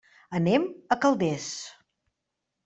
[0.37, 1.51] Anem a Calders.